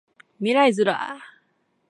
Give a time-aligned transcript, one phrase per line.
[0.39, 1.19] 未来ズラ